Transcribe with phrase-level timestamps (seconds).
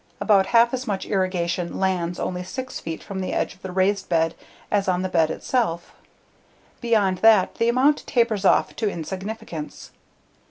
[0.19, 4.09] About half as much irrigation lands only 6 feet from the edge of the raised
[4.09, 4.33] bed
[4.71, 5.93] as on the bed itself.
[6.81, 9.91] Beyond that the amount tapers off to insignificance.